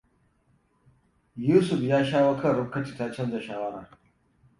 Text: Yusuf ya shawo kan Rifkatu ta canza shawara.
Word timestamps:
Yusuf 1.35 1.81
ya 1.81 1.99
shawo 2.05 2.33
kan 2.41 2.55
Rifkatu 2.57 2.97
ta 2.97 3.11
canza 3.11 3.39
shawara. 3.41 3.87